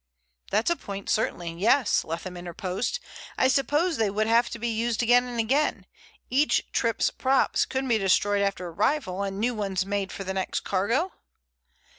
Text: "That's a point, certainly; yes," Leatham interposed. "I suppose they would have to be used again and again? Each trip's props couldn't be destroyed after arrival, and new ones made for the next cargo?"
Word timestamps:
"That's 0.49 0.71
a 0.71 0.75
point, 0.75 1.11
certainly; 1.11 1.53
yes," 1.53 2.03
Leatham 2.03 2.35
interposed. 2.35 2.99
"I 3.37 3.47
suppose 3.47 3.97
they 3.97 4.09
would 4.09 4.25
have 4.25 4.49
to 4.49 4.57
be 4.57 4.67
used 4.69 5.03
again 5.03 5.25
and 5.27 5.39
again? 5.39 5.85
Each 6.27 6.63
trip's 6.71 7.11
props 7.11 7.65
couldn't 7.67 7.87
be 7.87 7.99
destroyed 7.99 8.41
after 8.41 8.65
arrival, 8.69 9.21
and 9.21 9.39
new 9.39 9.53
ones 9.53 9.85
made 9.85 10.11
for 10.11 10.23
the 10.23 10.33
next 10.33 10.61
cargo?" 10.61 11.11